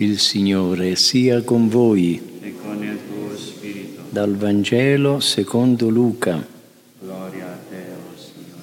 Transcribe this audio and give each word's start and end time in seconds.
Il 0.00 0.20
Signore 0.20 0.94
sia 0.94 1.42
con 1.42 1.68
voi. 1.68 2.22
e 2.40 2.54
con 2.62 2.80
il 2.84 2.98
tuo 3.08 3.36
spirito. 3.36 4.02
Dal 4.08 4.36
Vangelo 4.36 5.18
secondo 5.18 5.88
Luca. 5.88 6.46
Gloria 7.00 7.46
a 7.46 7.58
te, 7.68 7.76
o 7.76 8.16
Signore. 8.16 8.62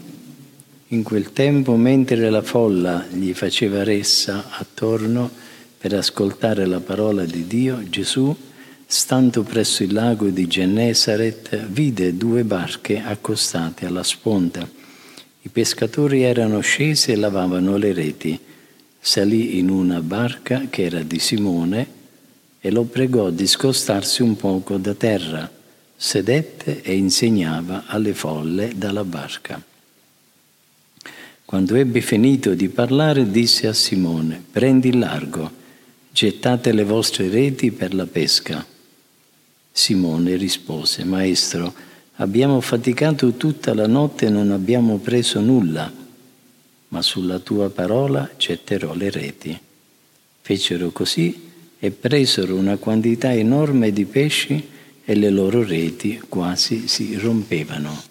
In 0.88 1.04
quel 1.04 1.34
tempo, 1.34 1.76
mentre 1.76 2.29
la 2.29 2.42
folla 2.42 3.06
gli 3.12 3.34
faceva 3.34 3.84
ressa 3.84 4.46
attorno 4.52 5.29
per 5.78 5.96
ascoltare 5.96 6.66
la 6.66 6.79
parola 6.79 7.25
di 7.25 7.45
Dio, 7.45 7.83
Gesù, 7.89 8.33
stando 8.86 9.43
presso 9.43 9.83
il 9.83 9.91
lago 9.91 10.29
di 10.29 10.47
Gennesaret, 10.47 11.65
vide 11.65 12.15
due 12.15 12.45
barche 12.45 13.02
accostate 13.02 13.86
alla 13.86 14.04
sponda. 14.04 14.65
I 15.41 15.49
pescatori 15.49 16.21
erano 16.21 16.61
scesi 16.61 17.11
e 17.11 17.17
lavavano 17.17 17.75
le 17.75 17.91
reti. 17.91 18.39
Salì 19.08 19.60
in 19.60 19.70
una 19.70 20.02
barca 20.02 20.66
che 20.68 20.86
era 20.86 21.04
di 21.04 21.20
Simone 21.20 21.88
e 22.60 22.72
lo 22.72 22.86
pregò 22.86 23.30
di 23.30 23.46
scostarsi 23.46 24.23
un 24.23 24.36
poco 24.36 24.77
da 24.77 24.96
terra. 24.96 25.48
Sedette 25.96 26.82
e 26.82 26.96
insegnava 26.96 27.84
alle 27.86 28.16
folle 28.16 28.73
dalla 28.76 29.04
barca. 29.04 29.62
Quando 31.46 31.76
ebbe 31.76 32.02
finito 32.02 32.55
di 32.55 32.68
parlare, 32.68 33.30
disse 33.30 33.68
a 33.68 33.73
Simone, 33.73 34.44
prendi 34.52 34.88
il 34.88 34.98
largo, 34.98 35.52
gettate 36.12 36.72
le 36.72 36.84
vostre 36.84 37.30
reti 37.30 37.70
per 37.70 37.94
la 37.94 38.08
pesca. 38.08 38.66
Simone 39.72 40.35
rispose, 40.35 41.04
Maestro, 41.04 41.72
abbiamo 42.16 42.60
faticato 42.60 43.34
tutta 43.34 43.76
la 43.76 43.85
notte 43.85 44.26
e 44.26 44.30
non 44.30 44.49
abbiamo 44.49 44.98
preso 44.98 45.40
nulla 45.41 46.04
ma 46.95 47.02
sulla 47.02 47.40
tua 47.40 47.70
parola 47.70 48.30
getterò 48.38 48.94
le 48.95 49.09
reti. 49.09 49.59
Fecero 50.40 50.91
così 50.91 51.52
e 51.77 51.91
presero 51.91 52.55
una 52.55 52.77
quantità 52.77 53.34
enorme 53.34 53.91
di 53.91 54.05
pesci 54.05 54.66
e 55.04 55.13
le 55.16 55.29
loro 55.29 55.62
reti 55.66 56.21
quasi 56.29 56.88
si 56.88 57.18
rompevano. 57.18 58.01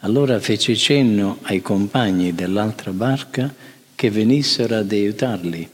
Allora 0.00 0.40
fece 0.40 0.74
cenno 0.74 1.38
ai 1.42 1.62
compagni 1.62 2.34
dell'altra 2.34 2.90
barca 2.90 3.54
che 3.94 4.10
venissero 4.10 4.74
ad 4.74 4.90
aiutarli. 4.90 5.68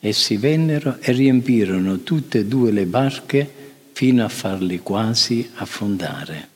Essi 0.00 0.38
vennero 0.38 0.96
e 0.98 1.12
riempirono 1.12 2.00
tutte 2.00 2.40
e 2.40 2.46
due 2.46 2.72
le 2.72 2.86
barche 2.86 3.48
fino 3.92 4.24
a 4.24 4.28
farli 4.28 4.80
quasi 4.80 5.48
affondare. 5.54 6.48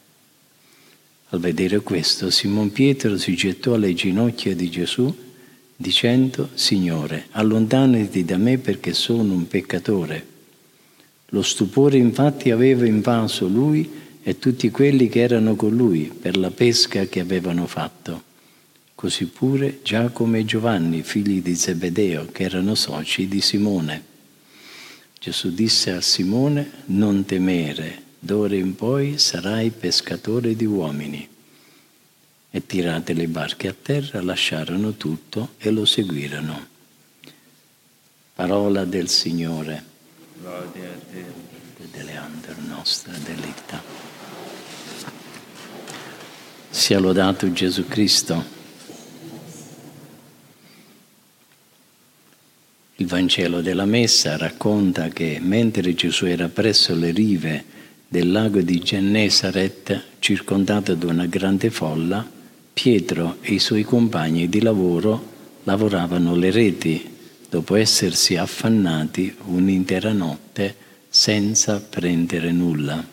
Al 1.34 1.40
vedere 1.40 1.80
questo, 1.80 2.30
Simon 2.30 2.70
Pietro 2.70 3.18
si 3.18 3.34
gettò 3.34 3.74
alle 3.74 3.92
ginocchia 3.92 4.54
di 4.54 4.70
Gesù 4.70 5.12
dicendo, 5.74 6.50
Signore, 6.54 7.26
allontanati 7.32 8.24
da 8.24 8.36
me 8.36 8.58
perché 8.58 8.94
sono 8.94 9.32
un 9.32 9.48
peccatore. 9.48 10.24
Lo 11.30 11.42
stupore 11.42 11.96
infatti 11.96 12.52
aveva 12.52 12.86
invaso 12.86 13.48
lui 13.48 13.90
e 14.22 14.38
tutti 14.38 14.70
quelli 14.70 15.08
che 15.08 15.22
erano 15.22 15.56
con 15.56 15.74
lui 15.74 16.04
per 16.16 16.36
la 16.36 16.52
pesca 16.52 17.06
che 17.06 17.18
avevano 17.18 17.66
fatto. 17.66 18.22
Così 18.94 19.26
pure 19.26 19.80
Giacomo 19.82 20.36
e 20.36 20.44
Giovanni, 20.44 21.02
figli 21.02 21.42
di 21.42 21.56
Zebedeo, 21.56 22.28
che 22.30 22.44
erano 22.44 22.76
soci 22.76 23.26
di 23.26 23.40
Simone. 23.40 24.04
Gesù 25.18 25.52
disse 25.52 25.90
a 25.90 26.00
Simone, 26.00 26.70
non 26.86 27.24
temere, 27.24 28.03
d'ora 28.24 28.54
in 28.54 28.74
poi 28.74 29.18
sarai 29.18 29.70
pescatore 29.70 30.56
di 30.56 30.64
uomini. 30.64 31.28
E 32.50 32.66
tirate 32.66 33.12
le 33.12 33.26
barche 33.28 33.68
a 33.68 33.74
terra, 33.74 34.22
lasciarono 34.22 34.94
tutto 34.94 35.50
e 35.58 35.70
lo 35.70 35.84
seguirono. 35.84 36.68
Parola 38.34 38.84
del 38.84 39.08
Signore. 39.08 39.84
Gloria 40.40 40.90
a 40.90 41.12
te. 41.12 41.42
Deleander 41.92 42.58
nostra 42.58 43.12
delicta. 43.24 43.80
Sia 46.70 46.98
lodato 46.98 47.52
Gesù 47.52 47.86
Cristo. 47.86 48.42
Il 52.96 53.06
Vangelo 53.06 53.60
della 53.60 53.84
Messa 53.84 54.36
racconta 54.36 55.08
che 55.08 55.38
mentre 55.40 55.94
Gesù 55.94 56.24
era 56.24 56.48
presso 56.48 56.94
le 56.94 57.10
rive 57.10 57.64
del 58.08 58.30
lago 58.30 58.60
di 58.60 58.78
Gennesaret, 58.80 60.02
circondato 60.18 60.94
da 60.94 61.06
una 61.06 61.26
grande 61.26 61.70
folla, 61.70 62.30
Pietro 62.72 63.38
e 63.40 63.54
i 63.54 63.58
suoi 63.60 63.84
compagni 63.84 64.48
di 64.48 64.60
lavoro 64.60 65.32
lavoravano 65.62 66.34
le 66.34 66.50
reti 66.50 67.08
dopo 67.48 67.76
essersi 67.76 68.36
affannati 68.36 69.34
un'intera 69.44 70.12
notte 70.12 70.74
senza 71.08 71.80
prendere 71.80 72.50
nulla. 72.50 73.12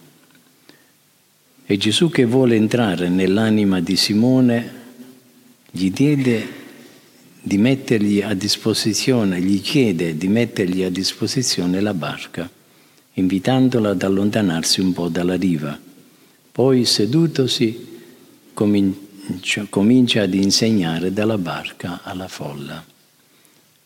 E 1.63 1.77
Gesù 1.77 2.09
che 2.09 2.25
vuole 2.25 2.55
entrare 2.55 3.07
nell'anima 3.07 3.79
di 3.79 3.95
Simone 3.95 4.71
gli 5.69 5.91
diede 5.91 6.59
di 7.39 7.57
mettergli 7.57 8.21
a 8.21 8.33
disposizione, 8.33 9.39
gli 9.39 9.61
chiede 9.61 10.17
di 10.17 10.27
mettergli 10.27 10.83
a 10.83 10.89
disposizione 10.89 11.79
la 11.79 11.93
barca 11.93 12.49
invitandola 13.13 13.89
ad 13.89 14.03
allontanarsi 14.03 14.81
un 14.81 14.93
po' 14.93 15.07
dalla 15.07 15.35
riva. 15.35 15.77
Poi, 16.51 16.85
sedutosi, 16.85 17.87
comincia, 18.53 19.65
comincia 19.69 20.23
ad 20.23 20.33
insegnare 20.33 21.13
dalla 21.13 21.37
barca 21.37 22.01
alla 22.03 22.27
folla. 22.27 22.83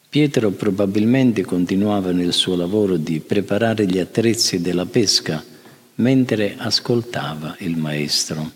Pietro 0.10 0.52
probabilmente 0.52 1.44
continuava 1.44 2.12
nel 2.12 2.32
suo 2.32 2.56
lavoro 2.56 2.96
di 2.96 3.20
preparare 3.20 3.86
gli 3.86 4.00
attrezzi 4.00 4.62
della 4.62 4.86
pesca 4.86 5.44
mentre 5.96 6.56
ascoltava 6.58 7.56
il 7.60 7.76
maestro. 7.78 8.52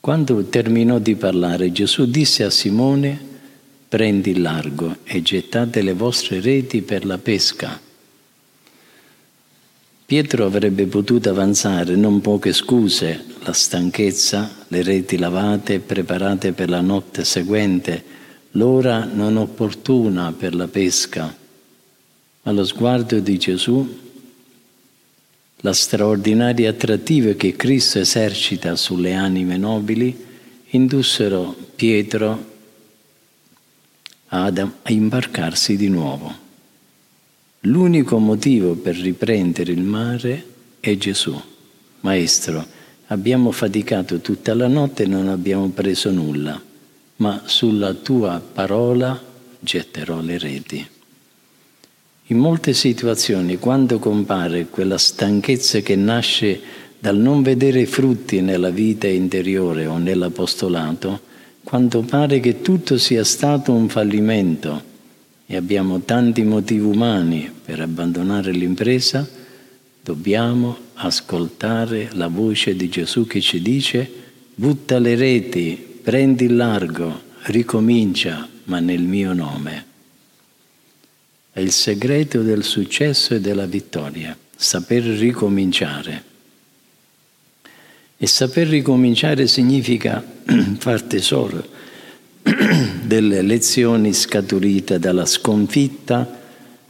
Quando 0.00 0.44
terminò 0.44 0.98
di 0.98 1.16
parlare, 1.16 1.70
Gesù 1.72 2.06
disse 2.06 2.44
a 2.44 2.50
Simone, 2.50 3.18
prendi 3.88 4.30
il 4.30 4.40
largo 4.40 4.98
e 5.04 5.20
gettate 5.22 5.82
le 5.82 5.92
vostre 5.92 6.40
reti 6.40 6.82
per 6.82 7.04
la 7.04 7.18
pesca. 7.18 7.78
Pietro 10.08 10.46
avrebbe 10.46 10.86
potuto 10.86 11.28
avanzare 11.28 11.94
non 11.94 12.22
poche 12.22 12.54
scuse, 12.54 13.26
la 13.40 13.52
stanchezza, 13.52 14.64
le 14.68 14.82
reti 14.82 15.18
lavate 15.18 15.74
e 15.74 15.78
preparate 15.80 16.52
per 16.52 16.70
la 16.70 16.80
notte 16.80 17.26
seguente, 17.26 18.02
l'ora 18.52 19.04
non 19.04 19.36
opportuna 19.36 20.32
per 20.32 20.54
la 20.54 20.66
pesca. 20.66 21.36
Ma 22.40 22.52
lo 22.52 22.64
sguardo 22.64 23.20
di 23.20 23.36
Gesù, 23.36 23.98
la 25.56 25.74
straordinaria 25.74 26.70
attrattiva 26.70 27.34
che 27.34 27.54
Cristo 27.54 27.98
esercita 27.98 28.76
sulle 28.76 29.12
anime 29.12 29.58
nobili, 29.58 30.24
indussero 30.68 31.54
Pietro 31.74 32.52
ad 34.28 34.70
imbarcarsi 34.86 35.76
di 35.76 35.88
nuovo. 35.90 36.47
L'unico 37.68 38.18
motivo 38.18 38.76
per 38.76 38.96
riprendere 38.96 39.72
il 39.72 39.82
mare 39.82 40.42
è 40.80 40.96
Gesù. 40.96 41.38
Maestro, 42.00 42.64
abbiamo 43.08 43.50
faticato 43.50 44.20
tutta 44.20 44.54
la 44.54 44.68
notte 44.68 45.02
e 45.02 45.06
non 45.06 45.28
abbiamo 45.28 45.68
preso 45.68 46.10
nulla, 46.10 46.58
ma 47.16 47.42
sulla 47.44 47.92
tua 47.92 48.40
parola 48.40 49.22
getterò 49.60 50.22
le 50.22 50.38
reti. 50.38 50.88
In 52.28 52.38
molte 52.38 52.72
situazioni, 52.72 53.58
quando 53.58 53.98
compare 53.98 54.68
quella 54.68 54.96
stanchezza 54.96 55.80
che 55.80 55.94
nasce 55.94 56.58
dal 56.98 57.18
non 57.18 57.42
vedere 57.42 57.84
frutti 57.84 58.40
nella 58.40 58.70
vita 58.70 59.08
interiore 59.08 59.84
o 59.84 59.98
nell'apostolato, 59.98 61.20
quando 61.62 62.00
pare 62.00 62.40
che 62.40 62.62
tutto 62.62 62.96
sia 62.96 63.24
stato 63.24 63.72
un 63.72 63.90
fallimento, 63.90 64.87
e 65.50 65.56
abbiamo 65.56 66.00
tanti 66.00 66.42
motivi 66.42 66.84
umani 66.84 67.50
per 67.64 67.80
abbandonare 67.80 68.52
l'impresa, 68.52 69.26
dobbiamo 70.02 70.76
ascoltare 70.92 72.10
la 72.12 72.26
voce 72.26 72.76
di 72.76 72.90
Gesù 72.90 73.26
che 73.26 73.40
ci 73.40 73.62
dice 73.62 74.10
butta 74.54 74.98
le 74.98 75.14
reti, 75.14 76.00
prendi 76.02 76.44
il 76.44 76.54
largo, 76.54 77.22
ricomincia, 77.44 78.46
ma 78.64 78.78
nel 78.78 79.00
mio 79.00 79.32
nome. 79.32 79.86
È 81.50 81.60
il 81.60 81.72
segreto 81.72 82.42
del 82.42 82.62
successo 82.62 83.34
e 83.34 83.40
della 83.40 83.64
vittoria, 83.64 84.36
saper 84.54 85.02
ricominciare. 85.02 86.24
E 88.18 88.26
saper 88.26 88.68
ricominciare 88.68 89.46
significa 89.46 90.22
far 90.76 91.00
tesoro 91.04 91.87
delle 93.08 93.40
lezioni 93.40 94.12
scaturite 94.12 94.98
dalla 94.98 95.24
sconfitta 95.24 96.40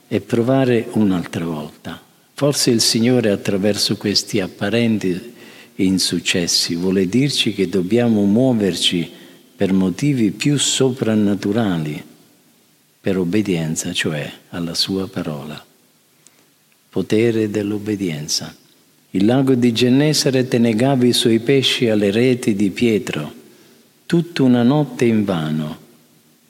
e 0.08 0.20
provare 0.20 0.88
un'altra 0.94 1.44
volta. 1.44 2.02
Forse 2.34 2.70
il 2.70 2.80
Signore 2.80 3.30
attraverso 3.30 3.96
questi 3.96 4.40
apparenti 4.40 5.34
insuccessi 5.76 6.74
vuole 6.74 7.08
dirci 7.08 7.54
che 7.54 7.68
dobbiamo 7.68 8.24
muoverci 8.24 9.08
per 9.54 9.72
motivi 9.72 10.32
più 10.32 10.58
soprannaturali 10.58 12.02
per 13.00 13.16
obbedienza, 13.16 13.92
cioè 13.92 14.30
alla 14.50 14.74
sua 14.74 15.08
parola. 15.08 15.64
Potere 16.90 17.48
dell'obbedienza. 17.48 18.52
Il 19.10 19.24
lago 19.24 19.54
di 19.54 19.72
Gennesaret 19.72 20.52
negava 20.56 21.06
i 21.06 21.12
suoi 21.12 21.38
pesci 21.38 21.88
alle 21.88 22.10
reti 22.10 22.56
di 22.56 22.70
Pietro, 22.70 23.32
tutta 24.04 24.42
una 24.42 24.64
notte 24.64 25.04
in 25.04 25.24
vano, 25.24 25.86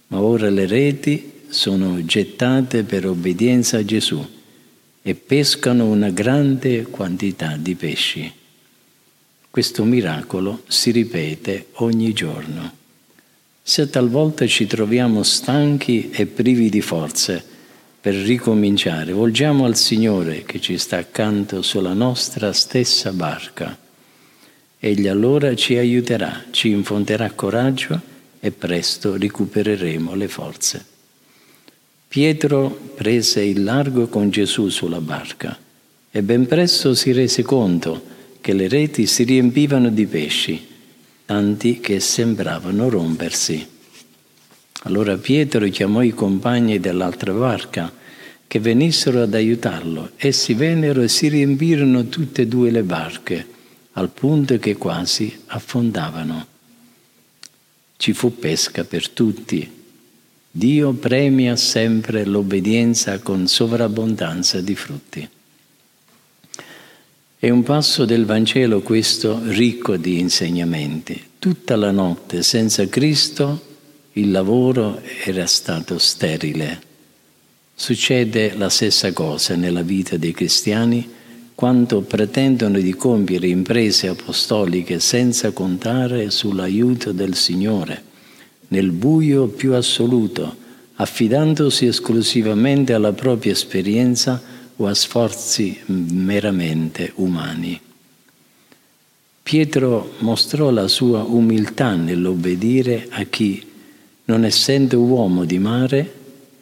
ma 0.09 0.21
ora 0.21 0.49
le 0.51 0.67
reti 0.67 1.33
sono 1.49 2.05
gettate 2.05 2.83
per 2.83 3.07
obbedienza 3.07 3.79
a 3.79 3.85
Gesù 3.85 4.27
e 5.03 5.15
pescano 5.15 5.87
una 5.87 6.11
grande 6.11 6.83
quantità 6.83 7.57
di 7.57 7.75
pesci. 7.75 8.33
Questo 9.51 9.85
miracolo 9.85 10.63
si 10.69 10.91
ripete 10.91 11.69
ogni 11.75 12.13
giorno. 12.13 12.77
Se 13.63 13.89
talvolta 13.91 14.47
ci 14.47 14.67
troviamo 14.67 15.23
stanchi 15.23 16.11
e 16.11 16.27
privi 16.27 16.69
di 16.69 16.81
forze 16.81 17.45
per 18.01 18.15
ricominciare, 18.15 19.13
volgiamo 19.13 19.65
al 19.65 19.77
Signore 19.77 20.45
che 20.45 20.61
ci 20.61 20.79
sta 20.79 20.99
accanto 20.99 21.63
sulla 21.63 21.93
nostra 21.93 22.53
stessa 22.53 23.13
barca. 23.13 23.77
Egli 24.79 25.09
allora 25.09 25.55
ci 25.55 25.77
aiuterà, 25.77 26.45
ci 26.51 26.71
infonderà 26.71 27.31
coraggio 27.33 28.08
e 28.41 28.51
presto 28.51 29.17
recupereremo 29.17 30.15
le 30.15 30.29
forze. 30.29 30.85
Pietro 32.09 32.71
prese 32.95 33.43
il 33.43 33.63
largo 33.63 34.09
con 34.09 34.31
Gesù 34.31 34.69
sulla 34.69 35.01
barca 35.01 35.59
e 36.11 36.23
ben 36.23 36.47
presto 36.47 36.95
si 36.95 37.13
rese 37.13 37.43
conto 37.43 38.03
che 38.41 38.53
le 38.55 38.69
reti 38.69 39.07
si 39.07 39.25
riempivano 39.25 39.91
di 39.91 40.07
pesci, 40.07 40.67
tanti 41.27 41.81
che 41.81 42.01
sembravano 42.01 42.89
rompersi. 42.89 43.67
Allora 44.85 45.17
Pietro 45.17 45.69
chiamò 45.69 46.03
i 46.03 46.13
compagni 46.13 46.81
dell'altra 46.81 47.33
barca 47.33 47.93
che 48.47 48.59
venissero 48.59 49.23
ad 49.23 49.35
aiutarlo. 49.35 50.13
Essi 50.17 50.55
vennero 50.55 51.03
e 51.03 51.09
si 51.09 51.29
riempirono 51.29 52.09
tutte 52.09 52.43
e 52.43 52.47
due 52.47 52.71
le 52.71 52.83
barche, 52.83 53.47
al 53.93 54.09
punto 54.09 54.59
che 54.59 54.77
quasi 54.77 55.41
affondavano. 55.47 56.57
Ci 57.99 58.13
fu 58.13 58.39
pesca 58.39 58.85
per 58.85 59.09
tutti. 59.09 59.69
Dio 60.49 60.93
premia 60.93 61.57
sempre 61.57 62.25
l'obbedienza 62.25 63.19
con 63.19 63.49
sovrabbondanza 63.49 64.61
di 64.61 64.75
frutti. 64.77 65.29
È 67.41 67.51
un 67.51 67.65
passo 67.65 68.05
del 68.05 68.25
Vangelo 68.25 68.83
questo 68.83 69.41
ricco 69.47 69.97
di 69.97 70.21
insegnamenti. 70.21 71.21
Tutta 71.41 71.75
la 71.75 71.91
notte 71.91 72.45
senza 72.45 72.89
Cristo 72.89 73.67
il 74.13 74.31
lavoro 74.31 75.03
era 75.25 75.47
stato 75.47 75.99
sterile. 75.99 76.81
Succede 77.75 78.55
la 78.55 78.69
stessa 78.69 79.13
cosa 79.13 79.57
nella 79.57 79.83
vita 79.83 80.17
dei 80.17 80.33
cristiani 80.33 81.17
quando 81.59 82.03
pretendono 82.03 82.79
di 82.79 82.95
compiere 82.95 83.49
imprese 83.49 84.07
apostoliche 84.07 85.01
senza 85.01 85.51
contare 85.51 86.31
sull'aiuto 86.31 87.11
del 87.11 87.35
Signore, 87.35 88.01
nel 88.69 88.93
buio 88.93 89.49
più 89.49 89.75
assoluto, 89.75 90.55
affidandosi 90.95 91.87
esclusivamente 91.87 92.93
alla 92.93 93.13
propria 93.13 93.51
esperienza 93.51 94.41
o 94.77 94.87
a 94.87 94.95
sforzi 94.95 95.77
meramente 95.87 97.11
umani. 97.17 97.81
Pietro 99.43 100.13
mostrò 100.19 100.71
la 100.71 100.87
sua 100.87 101.25
umiltà 101.25 101.97
nell'obbedire 101.97 103.09
a 103.11 103.25
chi, 103.25 103.67
non 104.27 104.45
essendo 104.45 105.01
uomo 105.01 105.45
di 105.45 105.59
mare, 105.59 106.18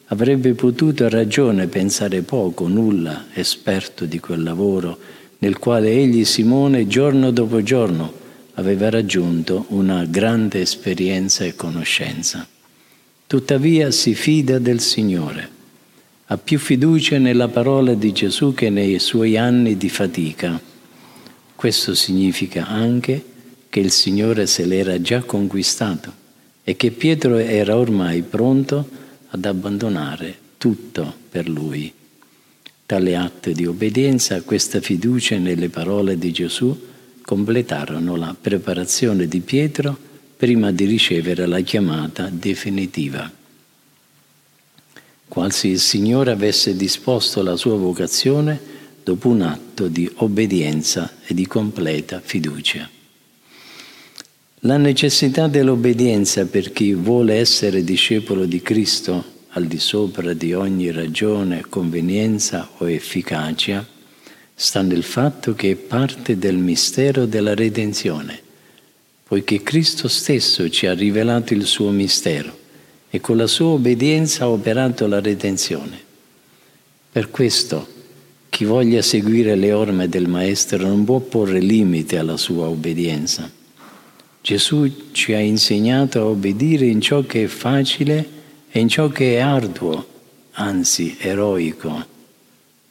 avrebbe 0.07 0.55
potuto 0.55 1.05
a 1.05 1.09
ragione 1.09 1.67
pensare 1.67 2.23
poco, 2.23 2.69
nulla, 2.69 3.27
esperto 3.33 4.05
di 4.05 4.19
quel 4.19 4.43
lavoro 4.43 4.99
nel 5.39 5.59
quale 5.59 5.91
egli, 5.91 6.25
Simone, 6.25 6.87
giorno 6.87 7.31
dopo 7.31 7.63
giorno, 7.63 8.13
aveva 8.55 8.89
raggiunto 8.89 9.67
una 9.69 10.05
grande 10.05 10.61
esperienza 10.61 11.45
e 11.45 11.55
conoscenza. 11.55 12.47
Tuttavia 13.27 13.91
si 13.91 14.15
fida 14.15 14.59
del 14.59 14.81
Signore 14.81 15.55
ha 16.29 16.39
più 16.39 16.59
fiducia 16.59 17.19
nella 17.19 17.47
parola 17.47 17.95
di 17.95 18.13
Gesù 18.13 18.53
che 18.53 18.69
nei 18.69 18.99
suoi 18.99 19.37
anni 19.37 19.77
di 19.77 19.89
fatica. 19.89 20.61
Questo 21.55 21.95
significa 21.95 22.67
anche 22.67 23.25
che 23.69 23.79
il 23.79 23.93
Signore 23.93 24.49
se 24.49 24.65
l'era 24.65 25.01
già 25.01 25.23
conquistato 25.23 26.13
e 26.65 26.75
che 26.75 26.91
Pietro 26.91 27.37
era 27.37 27.77
ormai 27.77 28.23
pronto 28.23 28.89
ad 29.29 29.45
abbandonare 29.45 30.37
tutto 30.59 31.15
per 31.29 31.49
lui. 31.49 31.93
Tale 32.87 33.17
atto 33.17 33.51
di 33.53 33.67
obbedienza, 33.67 34.43
questa 34.43 34.81
fiducia 34.81 35.39
nelle 35.39 35.69
parole 35.69 36.19
di 36.19 36.33
Gesù 36.33 36.79
completarono 37.23 38.17
la 38.17 38.35
preparazione 38.39 39.27
di 39.27 39.41
Pietro 39.41 39.97
prima 40.37 40.71
di 40.71 40.85
ricevere 40.85 41.47
la 41.47 41.61
chiamata 41.61 42.29
definitiva 42.31 43.31
quasi 45.37 45.69
il 45.69 45.81
Signore 45.81 46.31
avesse 46.31 46.77
disposto 46.77 47.43
la 47.43 47.57
sua 47.57 47.77
vocazione 47.77 48.59
dopo 49.03 49.29
un 49.29 49.43
atto 49.43 49.89
di 49.89 50.11
obbedienza 50.17 51.17
e 51.27 51.35
di 51.35 51.47
completa 51.47 52.21
fiducia. 52.21 52.89
La 54.67 54.79
necessità 54.79 55.47
dell'obbedienza 55.47 56.45
per 56.47 56.73
chi 56.73 56.93
vuole 56.93 57.35
essere 57.35 57.85
discepolo 57.85 58.47
di 58.47 58.63
Cristo 58.63 59.25
al 59.51 59.67
di 59.67 59.79
sopra 59.79 60.33
di 60.33 60.55
ogni 60.55 60.91
ragione, 60.91 61.67
convenienza 61.69 62.71
o 62.79 62.91
efficacia 62.91 63.87
sta 64.53 64.83
nel 64.83 65.05
fatto 65.05 65.55
che 65.55 65.71
è 65.71 65.75
parte 65.77 66.37
del 66.37 66.57
mistero 66.57 67.27
della 67.27 67.55
redenzione, 67.55 68.41
poiché 69.23 69.63
Cristo 69.63 70.09
stesso 70.09 70.69
ci 70.69 70.87
ha 70.87 70.95
rivelato 70.95 71.55
il 71.55 71.65
suo 71.65 71.91
mistero 71.91 72.59
e 73.09 73.21
con 73.21 73.37
la 73.37 73.47
sua 73.47 73.69
obbedienza 73.69 74.47
ha 74.47 74.49
operato 74.49 75.07
la 75.07 75.21
redenzione. 75.21 75.97
Per 77.13 77.31
questo 77.31 77.87
chi 78.49 78.65
voglia 78.65 79.01
seguire 79.01 79.55
le 79.55 79.73
orme 79.73 80.09
del 80.09 80.27
Maestro 80.27 80.79
non 80.79 81.05
può 81.05 81.21
porre 81.21 81.61
limite 81.61 82.19
alla 82.19 82.37
sua 82.37 82.67
obbedienza. 82.67 83.56
Gesù 84.47 84.89
ci 85.11 85.33
ha 85.33 85.41
insegnato 85.41 86.21
a 86.21 86.27
obbedire 86.27 86.87
in 86.87 87.01
ciò 87.01 87.23
che 87.23 87.43
è 87.43 87.47
facile 87.49 88.25
e 88.71 88.79
in 88.79 88.89
ciò 88.89 89.09
che 89.09 89.35
è 89.35 89.39
arduo, 89.39 90.07
anzi 90.53 91.17
eroico. 91.19 92.07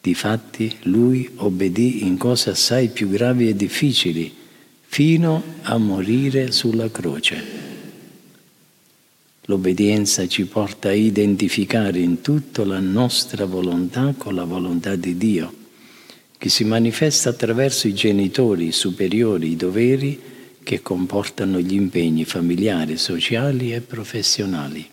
Difatti 0.01 0.75
lui 0.81 1.29
obbedì 1.37 2.03
in 2.03 2.17
cose 2.17 2.49
assai 2.49 2.89
più 2.89 3.07
gravi 3.07 3.47
e 3.47 3.55
difficili, 3.55 4.35
fino 4.81 5.41
a 5.61 5.77
morire 5.77 6.51
sulla 6.51 6.91
croce. 6.91 7.41
L'obbedienza 9.43 10.27
ci 10.27 10.43
porta 10.47 10.89
a 10.89 10.93
identificare 10.93 11.99
in 11.99 12.19
tutto 12.19 12.65
la 12.65 12.81
nostra 12.81 13.45
volontà 13.45 14.13
con 14.17 14.35
la 14.35 14.43
volontà 14.43 14.97
di 14.97 15.17
Dio, 15.17 15.53
che 16.37 16.49
si 16.49 16.65
manifesta 16.65 17.29
attraverso 17.29 17.87
i 17.87 17.93
genitori, 17.93 18.73
superiori, 18.73 19.51
i 19.51 19.55
doveri 19.55 20.33
che 20.65 20.81
comportano 20.81 21.59
gli 21.59 21.75
impegni 21.75 22.25
familiari, 22.25 22.97
sociali 22.97 23.71
e 23.71 23.81
professionali. 23.81 24.89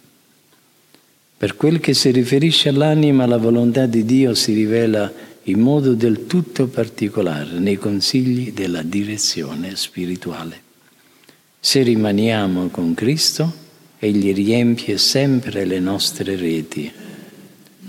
Per 1.38 1.56
quel 1.56 1.80
che 1.80 1.94
si 1.94 2.10
riferisce 2.10 2.68
all'anima, 2.68 3.24
la 3.24 3.38
volontà 3.38 3.86
di 3.86 4.04
Dio 4.04 4.34
si 4.34 4.52
rivela 4.52 5.10
in 5.44 5.58
modo 5.58 5.94
del 5.94 6.26
tutto 6.26 6.66
particolare 6.66 7.58
nei 7.58 7.78
consigli 7.78 8.52
della 8.52 8.82
direzione 8.82 9.74
spirituale. 9.74 10.60
Se 11.58 11.82
rimaniamo 11.82 12.68
con 12.68 12.92
Cristo, 12.92 13.52
Egli 13.98 14.34
riempie 14.34 14.98
sempre 14.98 15.64
le 15.64 15.78
nostre 15.78 16.34
reti. 16.36 16.90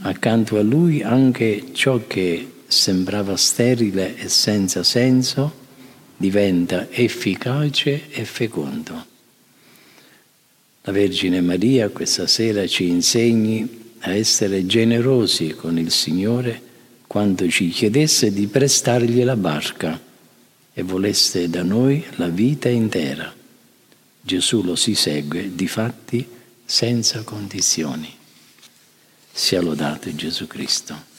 Accanto 0.01 0.57
a 0.57 0.61
Lui 0.61 1.01
anche 1.01 1.69
ciò 1.73 2.01
che 2.05 2.47
sembrava 2.67 3.35
sterile 3.35 4.15
e 4.15 4.29
senza 4.29 4.83
senso 4.83 5.61
diventa 6.23 6.87
efficace 6.89 8.09
e 8.09 8.23
fecondo. 8.23 9.05
La 10.83 10.93
Vergine 10.93 11.41
Maria 11.41 11.89
questa 11.89 12.27
sera 12.27 12.65
ci 12.65 12.87
insegni 12.87 13.95
a 13.99 14.15
essere 14.15 14.65
generosi 14.65 15.49
con 15.49 15.77
il 15.77 15.91
Signore 15.91 16.61
quando 17.07 17.49
ci 17.49 17.67
chiedesse 17.67 18.31
di 18.31 18.47
prestargli 18.47 19.21
la 19.21 19.35
barca 19.35 19.99
e 20.73 20.81
volesse 20.81 21.49
da 21.49 21.61
noi 21.61 22.01
la 22.15 22.29
vita 22.29 22.69
intera. 22.69 23.35
Gesù 24.21 24.63
lo 24.63 24.77
si 24.77 24.95
segue 24.95 25.53
di 25.53 25.67
fatti 25.67 26.25
senza 26.63 27.23
condizioni. 27.23 28.09
Sia 29.29 29.59
lodato 29.59 30.15
Gesù 30.15 30.47
Cristo. 30.47 31.11